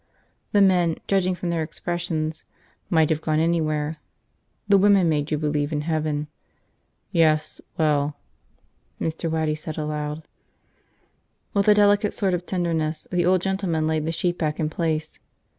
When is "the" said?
0.51-0.63, 4.67-4.79, 13.11-13.27, 14.07-14.11